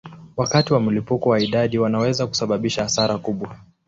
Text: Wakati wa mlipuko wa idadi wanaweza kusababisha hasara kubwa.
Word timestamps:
Wakati 0.37 0.73
wa 0.73 0.79
mlipuko 0.79 1.29
wa 1.29 1.39
idadi 1.39 1.77
wanaweza 1.79 2.27
kusababisha 2.27 2.83
hasara 2.83 3.17
kubwa. 3.17 3.57